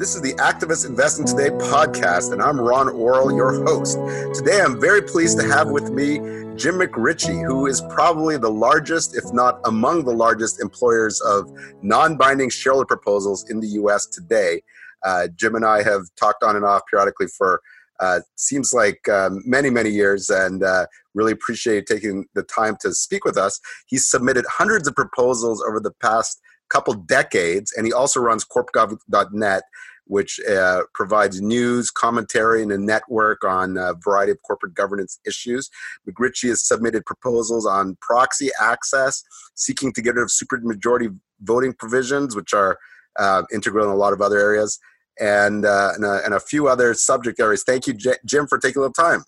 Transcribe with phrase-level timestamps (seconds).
[0.00, 3.98] This is the Activist Investing Today podcast, and I'm Ron Orol, your host.
[4.34, 6.16] Today, I'm very pleased to have with me
[6.56, 11.52] Jim McRitchie, who is probably the largest, if not among the largest, employers of
[11.82, 14.62] non binding shareholder proposals in the US today.
[15.04, 17.60] Uh, Jim and I have talked on and off periodically for
[18.00, 22.94] uh, seems like um, many, many years, and uh, really appreciate taking the time to
[22.94, 23.60] speak with us.
[23.86, 26.40] He's submitted hundreds of proposals over the past
[26.70, 29.62] couple decades, and he also runs corpgov.net,
[30.10, 35.70] which uh, provides news, commentary, and a network on a variety of corporate governance issues.
[36.08, 39.22] McRitchie has submitted proposals on proxy access,
[39.54, 42.76] seeking to get rid of supermajority voting provisions, which are
[43.20, 44.80] uh, integral in a lot of other areas,
[45.20, 47.62] and, uh, and, a, and, a, few other subject areas.
[47.64, 49.22] Thank you, J- Jim, for taking a little time.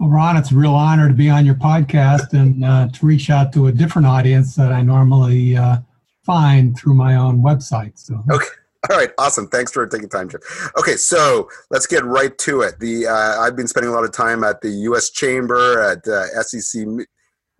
[0.00, 3.30] Well, Ron, it's a real honor to be on your podcast and uh, to reach
[3.30, 5.78] out to a different audience that I normally uh,
[6.24, 7.92] find through my own website.
[7.98, 8.20] So.
[8.32, 8.46] Okay.
[8.90, 9.48] All right, awesome.
[9.48, 10.40] Thanks for taking time, Jim.
[10.78, 12.78] Okay, so let's get right to it.
[12.80, 15.10] The uh, I've been spending a lot of time at the U.S.
[15.10, 16.86] Chamber, at uh, SEC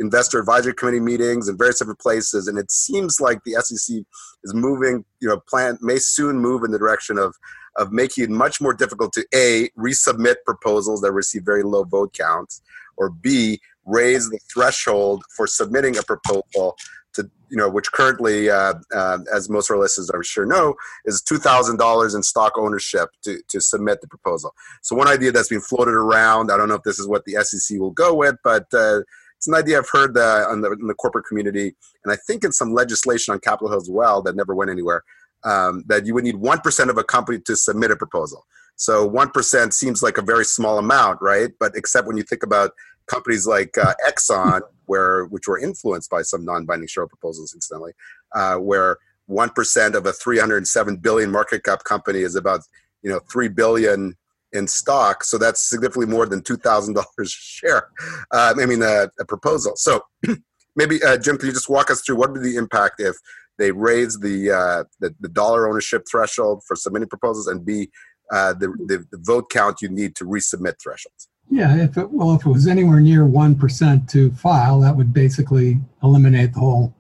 [0.01, 4.05] Investor Advisory Committee meetings, and various different places, and it seems like the SEC
[4.43, 5.05] is moving.
[5.21, 7.35] You know, plan may soon move in the direction of
[7.77, 12.13] of making it much more difficult to a resubmit proposals that receive very low vote
[12.13, 12.61] counts,
[12.99, 16.77] or b raise the threshold for submitting a proposal
[17.15, 20.75] to you know which currently uh, uh, as most of our listeners i'm sure know
[21.05, 24.55] is $2000 in stock ownership to, to submit the proposal.
[24.83, 27.35] So one idea that's been floated around i don't know if this is what the
[27.43, 29.01] sec will go with but uh,
[29.37, 32.53] it's an idea i've heard uh, the, in the corporate community and i think in
[32.53, 35.05] some legislation on capitol hill as well that never went anywhere
[35.45, 38.47] um, that you would need 1% of a company to submit a proposal.
[38.77, 41.51] So 1% seems like a very small amount right?
[41.61, 42.73] But except when you think about
[43.07, 47.93] companies like uh, exxon where which were influenced by some non-binding share proposals, incidentally,
[48.35, 52.61] uh, where one percent of a 307 billion market cap company is about
[53.03, 54.17] you know three billion
[54.53, 57.89] in stock, so that's significantly more than two thousand dollars a share.
[58.31, 59.73] Uh, I mean, a, a proposal.
[59.77, 60.03] So
[60.77, 63.17] maybe uh, Jim, can you just walk us through what would be the impact if
[63.59, 67.89] they raise the, uh, the, the dollar ownership threshold for submitting proposals and b
[68.33, 71.29] uh, the, the, the vote count you need to resubmit thresholds?
[71.51, 75.81] Yeah, if it, well, if it was anywhere near 1% to file, that would basically
[76.03, 76.95] eliminate the whole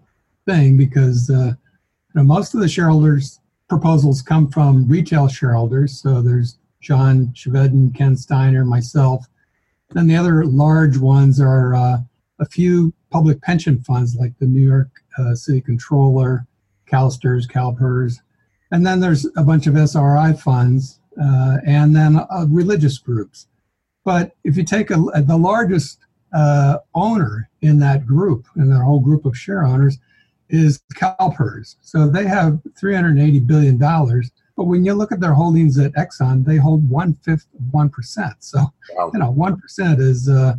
[0.47, 1.55] thing because uh, you
[2.15, 6.01] know, most of the shareholders' proposals come from retail shareholders.
[6.01, 9.27] So there's John Chevedden, Ken Steiner, myself.
[9.91, 11.99] Then the other large ones are uh,
[12.41, 16.47] a few public pension funds like the New York uh, City Controller,
[16.91, 18.21] CalSTRS, CalPERS.
[18.71, 23.47] And then there's a bunch of SRI funds uh, and then uh, religious groups.
[24.05, 25.99] But if you take a, the largest
[26.35, 29.99] uh, owner in that group, in that whole group of share owners,
[30.51, 31.77] is CalPERS.
[31.81, 33.79] So they have $380 billion.
[33.79, 38.35] But when you look at their holdings at Exxon, they hold one fifth of 1%.
[38.39, 38.59] So,
[38.97, 39.11] wow.
[39.13, 40.55] you know, 1% is, uh,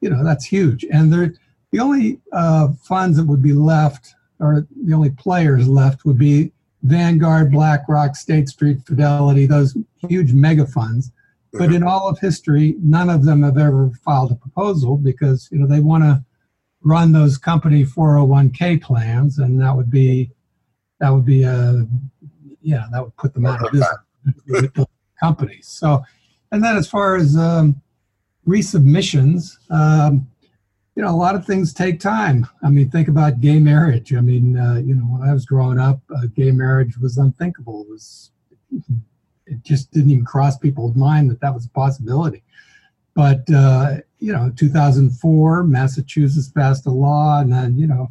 [0.00, 0.84] you know, that's huge.
[0.90, 1.34] And they're,
[1.72, 6.52] the only uh, funds that would be left, or the only players left, would be
[6.82, 11.10] Vanguard, BlackRock, State Street, Fidelity, those huge mega funds.
[11.56, 15.58] But in all of history, none of them have ever filed a proposal because you
[15.58, 16.24] know they want to
[16.82, 20.30] run those company 401k plans, and that would be
[21.00, 21.86] that would be a
[22.60, 24.86] yeah that would put them out of business
[25.20, 25.68] companies.
[25.68, 26.02] So,
[26.50, 27.80] and then as far as um,
[28.46, 30.28] resubmissions, um,
[30.96, 32.46] you know, a lot of things take time.
[32.62, 34.14] I mean, think about gay marriage.
[34.14, 37.82] I mean, uh, you know, when I was growing up, uh, gay marriage was unthinkable.
[37.82, 38.30] It was
[39.46, 42.42] it just didn't even cross people's mind that that was a possibility.
[43.14, 48.10] But uh, you know, 2004, Massachusetts passed a law, and then you know,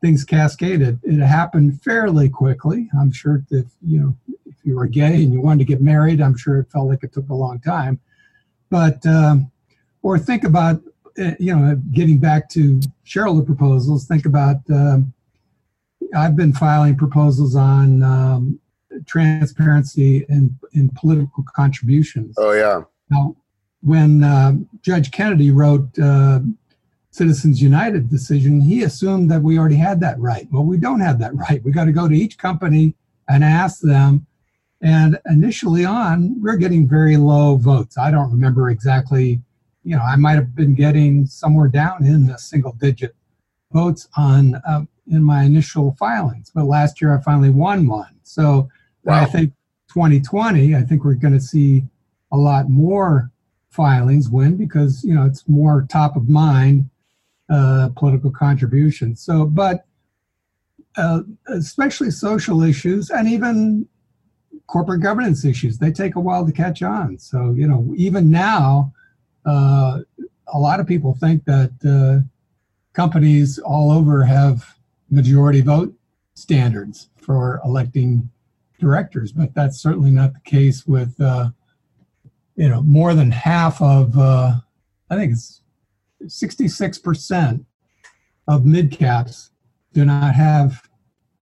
[0.00, 1.00] things cascaded.
[1.02, 2.88] It happened fairly quickly.
[2.98, 4.16] I'm sure if you know,
[4.46, 7.04] if you were gay and you wanted to get married, I'm sure it felt like
[7.04, 8.00] it took a long time.
[8.70, 9.50] But um,
[10.02, 10.82] or think about
[11.18, 14.06] uh, you know, getting back to shareholder proposals.
[14.06, 15.12] Think about um,
[16.16, 18.60] I've been filing proposals on um,
[19.06, 22.34] transparency in, in political contributions.
[22.38, 22.82] Oh, yeah.
[23.10, 23.36] Now,
[23.80, 26.40] when uh, Judge Kennedy wrote uh,
[27.10, 30.46] Citizens United decision, he assumed that we already had that right.
[30.50, 31.62] Well, we don't have that right.
[31.62, 32.94] We got to go to each company
[33.28, 34.26] and ask them.
[34.80, 37.98] And initially on, we're getting very low votes.
[37.98, 39.40] I don't remember exactly,
[39.84, 43.14] you know, I might have been getting somewhere down in the single digit
[43.72, 46.50] votes on uh, in my initial filings.
[46.54, 48.20] But last year I finally won one.
[48.22, 48.68] So
[49.04, 49.22] Wow.
[49.22, 49.52] I think
[49.88, 51.84] 2020, I think we're going to see
[52.30, 53.30] a lot more
[53.70, 56.88] filings win because you know it's more top of mind
[57.48, 59.20] uh, political contributions.
[59.20, 59.86] So, but
[60.96, 63.88] uh, especially social issues and even
[64.66, 65.78] corporate governance issues.
[65.78, 67.18] They take a while to catch on.
[67.18, 68.92] So, you know, even now,
[69.44, 70.00] uh,
[70.48, 72.26] a lot of people think that uh,
[72.92, 74.76] companies all over have
[75.10, 75.94] majority vote
[76.34, 78.30] standards for electing
[78.82, 81.50] directors, but that's certainly not the case with, uh,
[82.56, 84.54] you know, more than half of, uh,
[85.08, 85.62] I think it's
[86.24, 87.64] 66%
[88.48, 89.50] of mid caps
[89.92, 90.82] do not have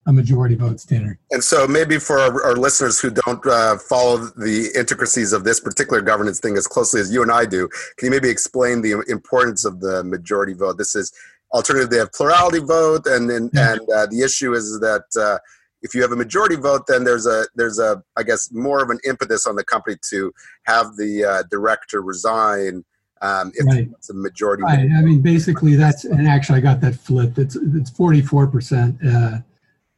[0.07, 1.19] a majority vote standard.
[1.31, 5.59] And so, maybe for our, our listeners who don't uh, follow the intricacies of this
[5.59, 9.03] particular governance thing as closely as you and I do, can you maybe explain the
[9.09, 10.77] importance of the majority vote?
[10.77, 11.13] This is
[11.51, 15.39] alternative; they have plurality vote, and and, and uh, the issue is that uh,
[15.81, 18.89] if you have a majority vote, then there's a there's a I guess more of
[18.89, 20.33] an impetus on the company to
[20.63, 22.83] have the uh, director resign.
[23.19, 23.89] Um, if right.
[23.93, 24.61] it's a majority.
[24.61, 24.91] Right.
[24.95, 27.39] I mean, basically, that's and actually, I got that flipped.
[27.39, 29.39] It's it's forty four percent uh,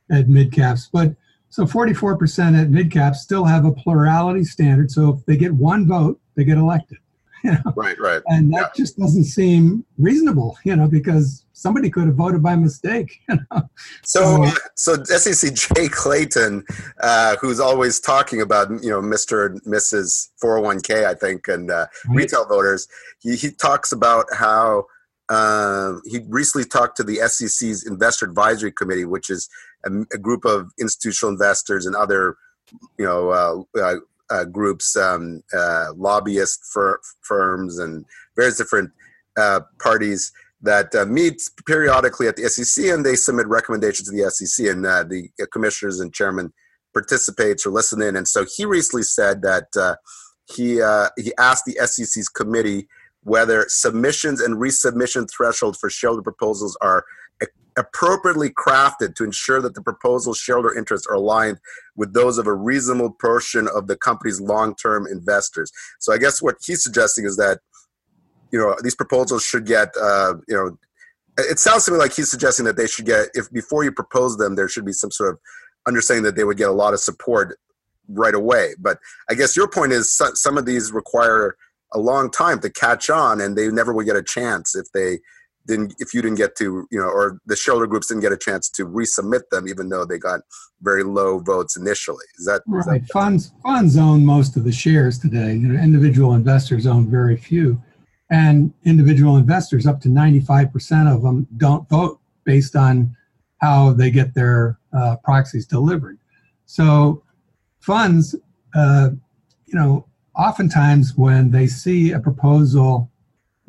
[0.09, 0.89] at mid caps.
[0.91, 1.15] But
[1.49, 4.91] so 44% at mid caps still have a plurality standard.
[4.91, 6.99] So if they get one vote, they get elected.
[7.43, 7.73] You know?
[7.75, 8.21] Right, right.
[8.27, 8.69] And that yeah.
[8.75, 13.21] just doesn't seem reasonable, you know, because somebody could have voted by mistake.
[13.29, 13.69] You know?
[14.03, 14.45] So,
[14.75, 16.65] so, so SEC Jay Clayton,
[17.01, 19.45] uh, who's always talking about, you know, Mr.
[19.45, 20.29] and Mrs.
[20.43, 22.17] 401k, I think, and uh, right.
[22.17, 22.87] retail voters,
[23.19, 24.85] he, he talks about how
[25.29, 29.47] um, he recently talked to the SEC's Investor Advisory Committee, which is
[29.85, 32.35] a, a group of institutional investors and other,
[32.97, 33.95] you know, uh, uh,
[34.29, 38.05] uh, groups, um, uh, lobbyist fir- firms, and
[38.35, 38.91] various different
[39.37, 40.31] uh, parties
[40.61, 44.83] that uh, meet periodically at the SEC, and they submit recommendations to the SEC, and
[44.83, 46.51] the commissioners and chairman
[46.93, 48.15] participates or listen in.
[48.15, 49.97] And so he recently said that
[50.53, 50.81] he
[51.21, 52.87] he asked the SEC's committee
[53.23, 57.05] whether submissions and resubmission thresholds for shareholder proposals are
[57.79, 61.57] appropriately crafted to ensure that the proposal shareholder interests are aligned
[61.95, 65.71] with those of a reasonable portion of the company's long-term investors.
[65.99, 67.59] So I guess what he's suggesting is that
[68.51, 70.77] you know these proposals should get uh, you know
[71.37, 74.37] it sounds to me like he's suggesting that they should get if before you propose
[74.37, 75.39] them there should be some sort of
[75.87, 77.57] understanding that they would get a lot of support
[78.09, 78.73] right away.
[78.79, 78.99] But
[79.29, 81.55] I guess your point is some of these require
[81.93, 85.19] a long time to catch on, and they never would get a chance if they
[85.67, 88.37] didn't if you didn't get to you know or the shoulder groups didn't get a
[88.37, 90.41] chance to resubmit them even though they got
[90.81, 92.25] very low votes initially.
[92.37, 95.53] Is that right is that- funds funds own most of the shares today.
[95.53, 97.81] You know individual investors own very few.
[98.31, 103.15] And individual investors up to 95% of them don't vote based on
[103.57, 106.19] how they get their uh, proxies delivered.
[106.65, 107.23] So
[107.79, 108.35] funds
[108.75, 109.09] uh,
[109.65, 113.11] you know oftentimes when they see a proposal,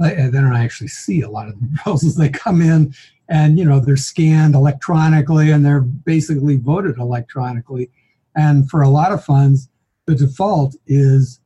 [0.00, 2.17] they don't actually see a lot of the proposals.
[2.20, 2.94] They come in
[3.29, 7.91] and you know they're scanned electronically and they're basically voted electronically.
[8.35, 9.69] And for a lot of funds,
[10.06, 11.41] the default is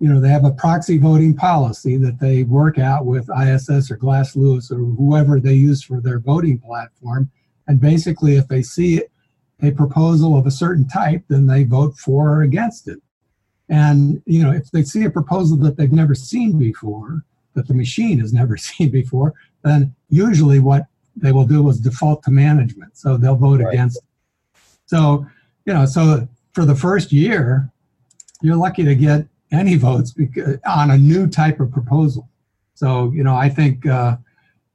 [0.00, 3.96] you know they have a proxy voting policy that they work out with ISS or
[3.96, 7.30] Glass Lewis or whoever they use for their voting platform.
[7.66, 9.02] And basically, if they see
[9.60, 13.00] a proposal of a certain type, then they vote for or against it.
[13.68, 17.24] And you know, if they see a proposal that they've never seen before,
[17.58, 22.22] that the machine has never seen before, then usually what they will do is default
[22.22, 22.96] to management.
[22.96, 23.74] So they'll vote right.
[23.74, 23.98] against.
[23.98, 24.04] It.
[24.86, 25.26] So,
[25.66, 27.70] you know, so for the first year,
[28.40, 32.28] you're lucky to get any votes because, on a new type of proposal.
[32.74, 34.16] So, you know, I think uh,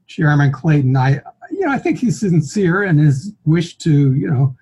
[0.08, 4.56] Chairman Clayton, I, you know, I think he's sincere in his wish to, you know,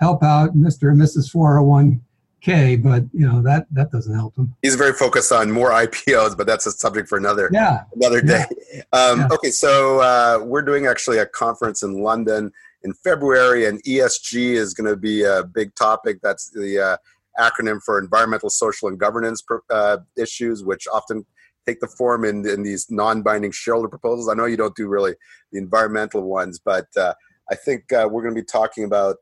[0.00, 0.90] help out Mr.
[0.90, 1.30] and Mrs.
[1.30, 2.00] 401
[2.38, 4.54] okay, but you know that that doesn't help him.
[4.62, 7.84] He's very focused on more IPOs, but that's a subject for another yeah.
[7.94, 8.44] another day.
[8.72, 8.82] Yeah.
[8.92, 9.28] Um, yeah.
[9.32, 12.52] Okay, so uh, we're doing actually a conference in London
[12.82, 16.18] in February, and ESG is going to be a big topic.
[16.22, 16.96] That's the uh,
[17.38, 21.24] acronym for environmental, social, and governance uh, issues, which often
[21.66, 24.28] take the form in, in these non-binding shareholder proposals.
[24.28, 25.14] I know you don't do really
[25.52, 27.14] the environmental ones, but uh,
[27.50, 29.16] I think uh, we're going to be talking about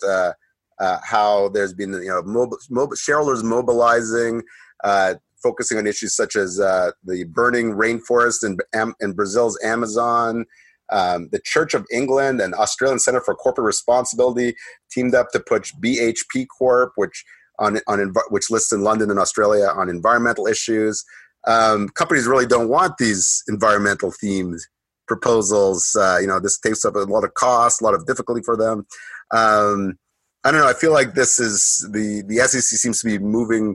[0.78, 4.42] uh, how there's been you know mobile, mobile shareholders mobilizing,
[4.84, 8.58] uh, focusing on issues such as uh, the burning rainforest in,
[9.00, 10.44] in Brazil's Amazon.
[10.92, 14.54] Um, the Church of England and Australasian Center for Corporate Responsibility
[14.88, 17.24] teamed up to push BHP Corp, which
[17.58, 21.04] on, on which lists in London and Australia on environmental issues.
[21.46, 24.60] Um, companies really don't want these environmental themed
[25.06, 25.96] proposals.
[25.98, 28.56] Uh, you know, this takes up a lot of cost, a lot of difficulty for
[28.56, 28.86] them.
[29.30, 29.98] Um,
[30.46, 30.68] I don't know.
[30.68, 33.74] I feel like this is the the SEC seems to be moving.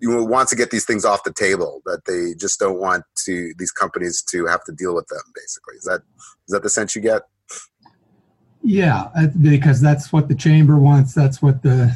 [0.00, 3.52] You want to get these things off the table that they just don't want to
[3.58, 5.20] these companies to have to deal with them.
[5.34, 6.00] Basically, is that
[6.48, 7.20] is that the sense you get?
[8.62, 9.10] Yeah,
[9.42, 11.12] because that's what the chamber wants.
[11.12, 11.94] That's what the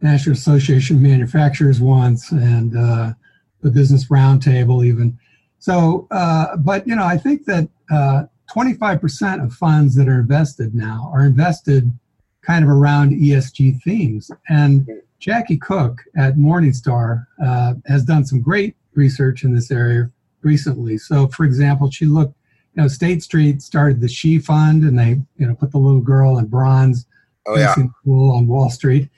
[0.00, 3.12] National Association of Manufacturers wants, and uh,
[3.60, 5.18] the Business Roundtable even.
[5.58, 11.10] So, uh, but you know, I think that 25% of funds that are invested now
[11.12, 11.92] are invested
[12.42, 14.30] kind of around ESG themes.
[14.48, 20.10] And Jackie Cook at Morningstar uh, has done some great research in this area
[20.42, 20.98] recently.
[20.98, 22.34] So, for example, she looked,
[22.74, 26.00] you know, State Street started the She Fund, and they, you know, put the little
[26.00, 27.06] girl in bronze
[27.46, 27.74] oh, yeah.
[28.04, 29.08] pool on Wall Street,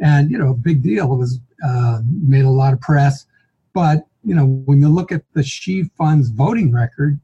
[0.00, 1.12] and you know, big deal.
[1.12, 3.26] It was uh, made a lot of press,
[3.72, 7.18] but you know, when you look at the She Fund's voting record,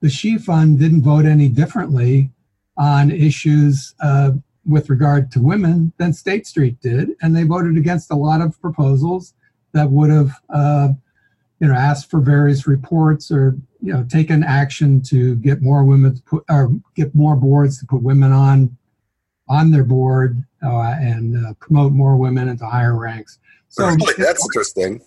[0.00, 2.30] the She Fund didn't vote any differently
[2.78, 4.32] on issues uh,
[4.64, 8.60] with regard to women than State Street did, and they voted against a lot of
[8.60, 9.34] proposals
[9.72, 10.88] that would have, uh,
[11.60, 16.14] you know, asked for various reports or you know taken action to get more women
[16.14, 18.76] to put or get more boards to put women on
[19.48, 23.38] on their board uh, and uh, promote more women into higher ranks.
[23.68, 24.14] So really?
[24.18, 25.00] that's interesting.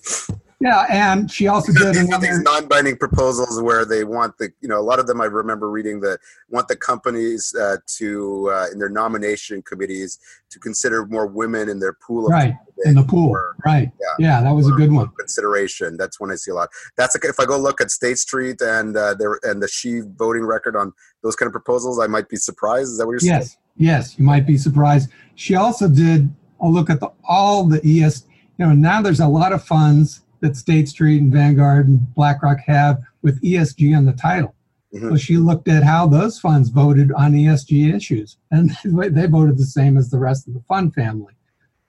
[0.62, 4.80] Yeah, and she also did these, these non-binding proposals where they want the you know
[4.80, 6.20] a lot of them I remember reading that
[6.50, 10.18] want the companies uh, to uh, in their nomination committees
[10.50, 12.54] to consider more women in their pool of right
[12.86, 13.92] in the pool or, right.
[14.00, 15.10] Yeah, yeah that was a good one.
[15.18, 15.98] consideration.
[15.98, 16.70] That's when I see a lot.
[16.98, 20.02] That's like if I go look at State Street and uh, their and the she
[20.16, 22.92] voting record on those kind of proposals I might be surprised.
[22.92, 23.24] Is that what you're yes.
[23.24, 23.42] saying?
[23.42, 25.10] Yes yes you might be surprised.
[25.36, 28.24] She also did a look at the, all the ES
[28.58, 32.60] you know now there's a lot of funds that State Street and Vanguard and BlackRock
[32.68, 34.54] have with ESG on the title.
[34.94, 35.10] Mm-hmm.
[35.10, 39.66] So she looked at how those funds voted on ESG issues, and they voted the
[39.66, 41.34] same as the rest of the fund family.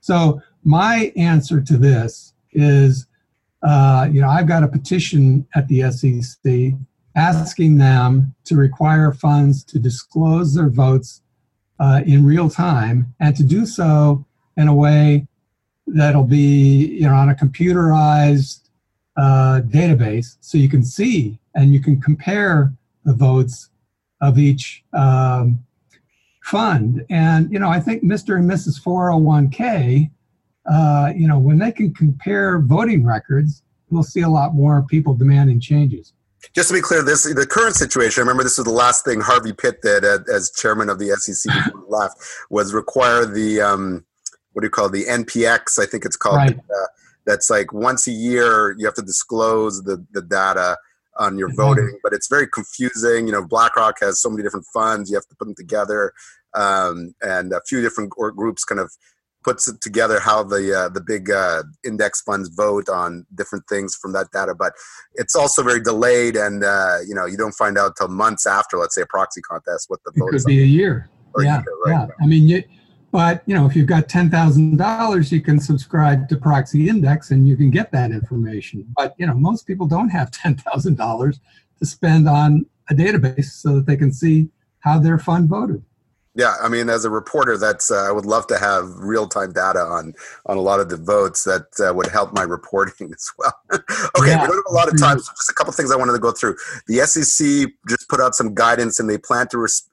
[0.00, 3.06] So my answer to this is,
[3.62, 6.72] uh, you know, I've got a petition at the SEC
[7.14, 11.22] asking them to require funds to disclose their votes
[11.78, 14.24] uh, in real time and to do so
[14.56, 15.26] in a way
[15.86, 18.68] that'll be you know on a computerized
[19.16, 22.72] uh, database, so you can see and you can compare
[23.04, 23.70] the votes
[24.20, 25.58] of each um,
[26.42, 27.04] fund.
[27.10, 28.36] And you know, I think Mr.
[28.36, 28.80] and Mrs.
[28.82, 30.10] 401k,
[30.70, 35.14] uh, you know, when they can compare voting records, we'll see a lot more people
[35.14, 36.12] demanding changes.
[36.54, 38.20] Just to be clear, this the current situation.
[38.20, 41.52] I remember this was the last thing Harvey Pitt did as chairman of the SEC
[41.88, 44.05] left was require the um,
[44.56, 45.78] what do you call it, the NPX?
[45.78, 46.36] I think it's called.
[46.36, 46.58] Right.
[46.58, 46.86] Uh,
[47.26, 50.78] that's like once a year you have to disclose the, the data
[51.18, 51.60] on your mm-hmm.
[51.60, 53.26] voting, but it's very confusing.
[53.26, 56.14] You know, BlackRock has so many different funds; you have to put them together,
[56.54, 58.90] um, and a few different groups kind of
[59.44, 63.94] puts it together how the uh, the big uh, index funds vote on different things
[63.94, 64.54] from that data.
[64.58, 64.72] But
[65.16, 68.78] it's also very delayed, and uh, you know you don't find out till months after,
[68.78, 70.28] let's say, a proxy contest what the vote.
[70.28, 71.10] It could be a year.
[71.38, 72.08] Yeah, a year, right?
[72.08, 72.24] yeah.
[72.24, 72.62] I mean, you,
[73.16, 77.30] but you know, if you've got ten thousand dollars, you can subscribe to Proxy Index
[77.30, 78.84] and you can get that information.
[78.94, 81.40] But you know, most people don't have ten thousand dollars
[81.78, 85.82] to spend on a database so that they can see how their fund voted.
[86.34, 89.50] Yeah, I mean, as a reporter, that's uh, I would love to have real time
[89.50, 90.12] data on
[90.44, 91.44] on a lot of the votes.
[91.44, 93.58] That uh, would help my reporting as well.
[93.72, 94.42] okay, yeah.
[94.42, 96.18] we don't have a lot of time, so just a couple things I wanted to
[96.18, 96.56] go through.
[96.86, 99.88] The SEC just put out some guidance, and they plan to res-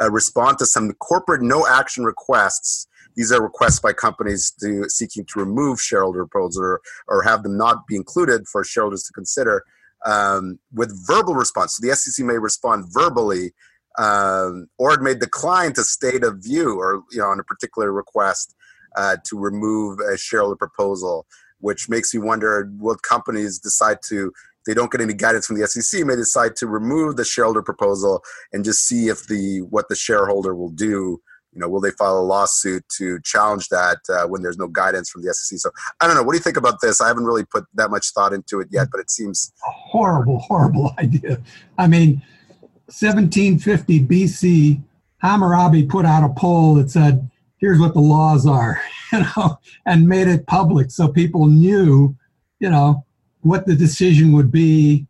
[0.00, 2.86] uh, respond to some corporate no action requests.
[3.16, 7.56] These are requests by companies to, seeking to remove shareholder proposals or, or have them
[7.56, 9.64] not be included for shareholders to consider
[10.06, 11.76] um, with verbal response.
[11.76, 13.52] So the SEC may respond verbally
[13.98, 17.92] um, or it may decline to state a view or you know on a particular
[17.92, 18.54] request
[18.96, 21.26] uh, to remove a shareholder proposal,
[21.58, 24.32] which makes me wonder: Will companies decide to
[24.68, 28.22] they don't get any guidance from the SEC, may decide to remove the shareholder proposal
[28.52, 31.20] and just see if the what the shareholder will do.
[31.54, 35.08] You know, will they file a lawsuit to challenge that uh, when there's no guidance
[35.08, 35.58] from the SEC?
[35.58, 35.70] So
[36.02, 36.22] I don't know.
[36.22, 37.00] What do you think about this?
[37.00, 40.38] I haven't really put that much thought into it yet, but it seems a horrible,
[40.48, 41.40] horrible idea.
[41.78, 42.22] I mean,
[42.88, 44.82] 1750 BC,
[45.22, 48.82] Hammurabi put out a poll that said, "Here's what the laws are,"
[49.14, 52.14] you know, and made it public so people knew,
[52.60, 53.06] you know,
[53.42, 55.06] what the decision would be,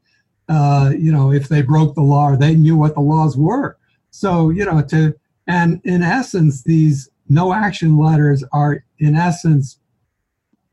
[0.49, 3.77] uh, you know, if they broke the law, or they knew what the laws were.
[4.11, 5.15] So, you know, to,
[5.47, 9.79] and in essence, these no action letters are, in essence,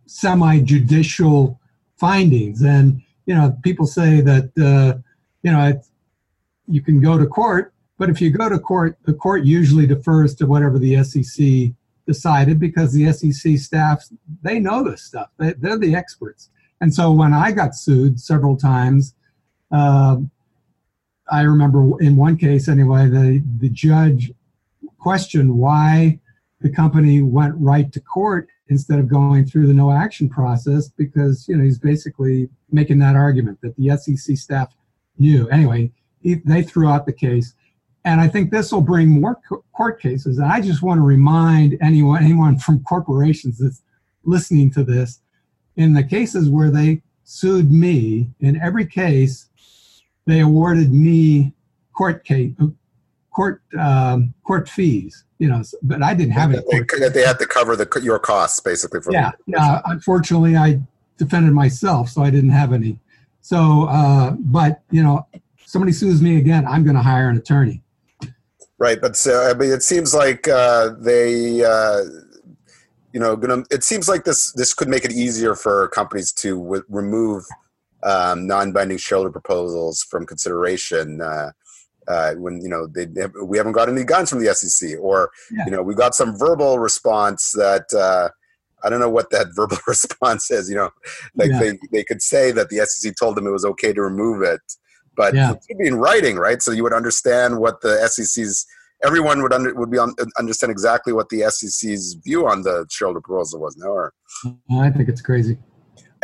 [0.05, 1.59] semi judicial
[1.97, 2.61] findings.
[2.61, 4.99] And, you know, people say that, uh,
[5.43, 5.81] you know,
[6.67, 10.35] you can go to court, but if you go to court, the court usually defers
[10.35, 11.73] to whatever the SEC
[12.07, 14.05] decided because the SEC staff,
[14.41, 15.29] they know this stuff.
[15.37, 16.49] They, they're the experts.
[16.81, 19.15] And so when I got sued several times,
[19.71, 20.17] uh,
[21.31, 24.31] I remember in one case anyway, the, the judge
[24.99, 26.19] questioned why
[26.61, 31.47] the company went right to court instead of going through the no action process because
[31.47, 34.75] you know he's basically making that argument that the SEC staff
[35.17, 35.47] knew.
[35.49, 35.91] Anyway,
[36.21, 37.53] he, they threw out the case,
[38.03, 40.39] and I think this will bring more co- court cases.
[40.39, 43.83] And I just want to remind anyone anyone from corporations that's
[44.23, 45.21] listening to this,
[45.77, 49.47] in the cases where they sued me, in every case,
[50.25, 51.53] they awarded me
[51.93, 52.53] court case
[53.33, 56.63] court um, court fees you know, but I didn't have it.
[56.69, 59.01] They, they had to cover the your costs basically.
[59.01, 59.81] For yeah, yeah.
[59.85, 60.79] Unfortunately, I
[61.17, 62.97] defended myself, so I didn't have any.
[63.41, 65.27] So, uh, but you know,
[65.65, 67.81] somebody sues me again, I'm going to hire an attorney.
[68.77, 72.01] Right, but so, I mean, it seems like uh, they, uh,
[73.15, 73.63] you know, gonna.
[73.71, 77.45] It seems like this this could make it easier for companies to w- remove
[78.03, 81.21] um, non-binding shareholder proposals from consideration.
[81.21, 81.51] Uh,
[82.09, 85.31] uh, when you know they, they, we haven't got any guns from the SEC, or
[85.49, 85.63] yeah.
[85.65, 88.27] you know we got some verbal response that uh,
[88.83, 90.69] I don't know what that verbal response is.
[90.69, 90.89] You know,
[91.35, 91.59] like yeah.
[91.59, 94.59] they they could say that the SEC told them it was okay to remove it,
[95.15, 95.53] but yeah.
[95.53, 96.61] it should be in writing, right?
[96.61, 98.67] So you would understand what the SEC's
[99.05, 103.21] everyone would under, would be on, understand exactly what the SEC's view on the shareholder
[103.21, 103.77] proposal was.
[103.77, 104.13] No, or
[104.71, 105.57] I think it's crazy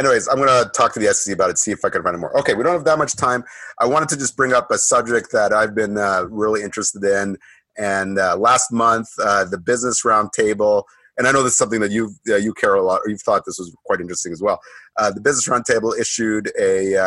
[0.01, 2.37] anyways, I'm gonna talk to the SEC about it, see if I can find more.
[2.39, 3.43] Okay, we don't have that much time.
[3.79, 7.37] I wanted to just bring up a subject that I've been uh, really interested in.
[7.77, 10.83] And uh, last month, uh, the Business Roundtable,
[11.17, 13.21] and I know this is something that you uh, you care a lot, or you've
[13.21, 14.59] thought this was quite interesting as well.
[14.97, 16.97] Uh, the Business Roundtable issued a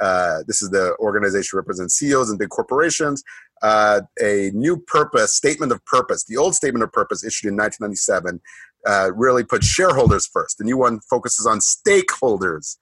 [0.00, 3.22] uh, this is the organization represents CEOs and big corporations.
[3.62, 6.24] Uh, a new purpose statement of purpose.
[6.24, 8.40] The old statement of purpose issued in 1997
[8.86, 10.58] uh, really put shareholders first.
[10.58, 12.76] The new one focuses on stakeholders,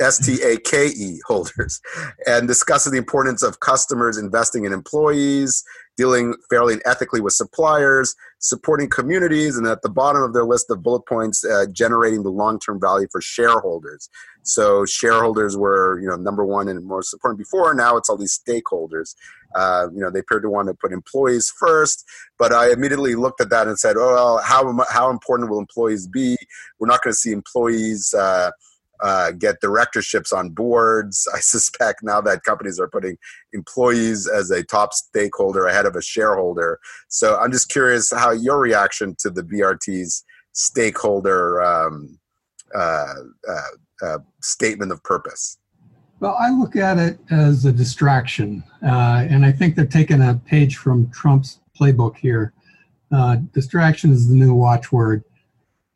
[0.00, 1.80] S T A K E holders,
[2.26, 5.62] and discusses the importance of customers investing in employees,
[5.96, 10.70] dealing fairly and ethically with suppliers, supporting communities, and at the bottom of their list
[10.70, 14.08] of bullet points, uh, generating the long-term value for shareholders.
[14.42, 17.74] So shareholders were, you know, number one and most important before.
[17.74, 19.14] Now it's all these stakeholders.
[19.54, 22.04] Uh, you know, they appeared to want to put employees first,
[22.38, 26.06] but I immediately looked at that and said, "Oh, well, how how important will employees
[26.06, 26.36] be?
[26.78, 28.52] We're not going to see employees." Uh,
[29.02, 31.28] uh, get directorships on boards.
[31.34, 33.16] I suspect now that companies are putting
[33.52, 36.78] employees as a top stakeholder ahead of a shareholder.
[37.08, 42.18] So I'm just curious how your reaction to the BRT's stakeholder um,
[42.74, 43.14] uh,
[43.48, 45.58] uh, uh, statement of purpose.
[46.20, 50.40] Well, I look at it as a distraction, uh, and I think they're taking a
[50.46, 52.52] page from Trump's playbook here.
[53.10, 55.24] Uh, distraction is the new watchword.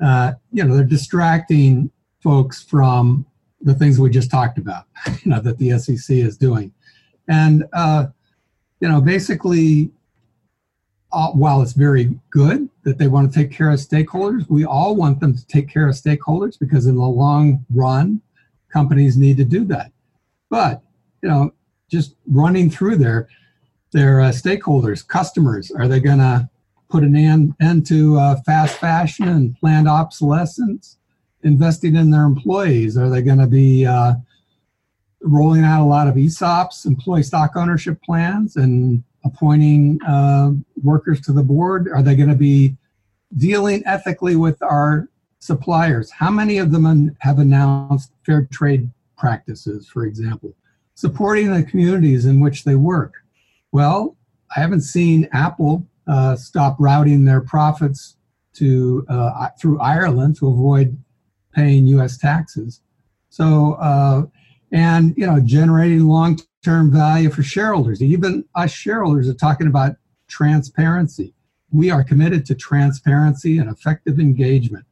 [0.01, 1.91] you know, they're distracting
[2.25, 3.27] folks from
[3.61, 4.87] the things we just talked about,
[5.23, 6.73] you know, that the SEC is doing.
[7.29, 8.07] And, uh,
[8.81, 9.91] you know, basically,
[11.13, 14.97] uh, while it's very good that they want to take care of stakeholders, we all
[14.97, 18.21] want them to take care of stakeholders because in the long run,
[18.73, 19.93] companies need to do that.
[20.51, 20.83] But,
[21.23, 21.53] you know,
[21.91, 23.29] just running through their
[23.93, 26.49] their uh, stakeholders, customers, are they going to
[26.91, 30.99] put an end, end to uh, fast fashion and planned obsolescence?
[31.45, 32.97] Investing in their employees?
[32.97, 34.15] Are they going to be uh,
[35.21, 40.53] rolling out a lot of ESOPs, employee stock ownership plans, and appointing uh,
[40.83, 41.89] workers to the board?
[41.89, 42.77] Are they going to be
[43.37, 46.11] dealing ethically with our suppliers?
[46.11, 50.55] How many of them have announced fair trade practices, for example?
[50.95, 53.15] Supporting the communities in which they work.
[53.73, 54.17] Well,
[54.57, 58.17] I haven't seen Apple uh, stop routing their profits
[58.55, 60.97] to uh, through Ireland to avoid
[61.55, 62.19] paying U.S.
[62.19, 62.81] taxes.
[63.31, 64.27] So, uh,
[64.73, 68.03] and you know, generating long-term value for shareholders.
[68.03, 69.97] Even us shareholders are talking about
[70.29, 71.35] transparency.
[71.73, 74.85] We are committed to transparency and effective engagement.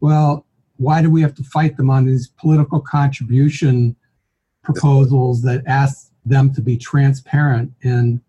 [0.00, 0.46] Well,
[0.76, 3.96] why do we have to fight them on these political contribution
[4.62, 8.20] proposals that ask them to be transparent in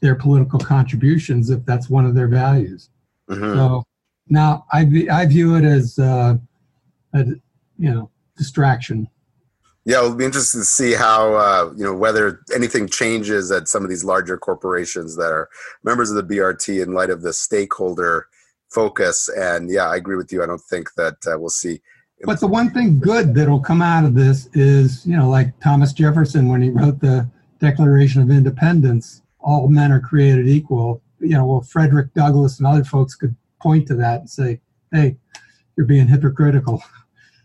[0.00, 2.90] their political contributions if that's one of their values?
[3.28, 3.54] Mm-hmm.
[3.54, 3.84] So
[4.28, 6.38] now I, I view it as uh,
[7.14, 7.24] a
[7.78, 9.08] you know distraction.
[9.86, 13.82] Yeah, it'll be interesting to see how uh, you know whether anything changes at some
[13.82, 15.48] of these larger corporations that are
[15.82, 18.26] members of the BRT in light of the stakeholder
[18.70, 19.28] focus.
[19.28, 20.42] And yeah, I agree with you.
[20.42, 21.80] I don't think that uh, we'll see.
[22.22, 25.92] But the one thing good that'll come out of this is, you know, like Thomas
[25.92, 27.26] Jefferson when he wrote the
[27.60, 31.02] Declaration of Independence, all men are created equal.
[31.18, 34.60] You know, well, Frederick Douglass and other folks could point to that and say,
[34.92, 35.16] hey,
[35.76, 36.82] you're being hypocritical.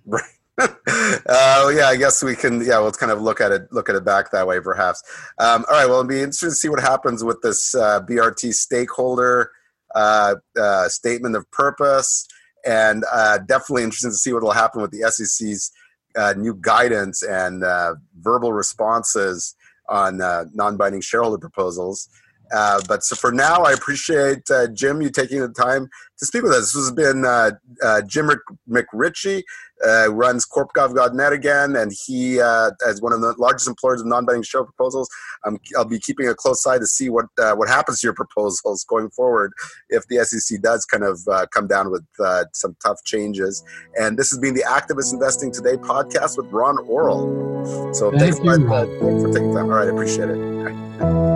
[0.08, 0.22] Right.
[0.60, 2.64] uh, yeah, I guess we can.
[2.64, 5.02] Yeah, we'll kind of look at it, look at it back that way, perhaps.
[5.40, 5.88] Um, all right.
[5.88, 9.52] Well, it'll be interesting to see what happens with this uh, BRT stakeholder
[9.96, 12.28] uh, uh, statement of purpose.
[12.66, 15.72] and uh, definitely interesting to see what will happen with the SEC's
[16.18, 19.56] uh, new guidance and uh, verbal responses
[19.88, 20.18] on
[20.54, 22.10] non-binding shareholder proposals.
[22.54, 26.44] Uh, but so for now, I appreciate uh, Jim you taking the time to speak
[26.44, 26.74] with us.
[26.74, 27.52] This has been uh,
[27.84, 28.30] uh Jim
[28.70, 29.44] McRitchie,
[29.86, 34.44] uh, runs CorpGov.net again, and he, uh, as one of the largest employers of non-binding
[34.44, 35.10] show proposals,
[35.46, 38.86] um, I'll be keeping a close eye to see what what happens to your proposals
[38.86, 39.54] going forward
[39.90, 41.20] if the SEC does kind of
[41.52, 42.06] come down with
[42.54, 43.64] some tough changes.
[44.00, 47.96] And this has been the Activist Investing Today podcast with Ron Orol.
[47.96, 49.66] So Thank thanks, you, for, for taking time.
[49.66, 51.35] All right, I appreciate it.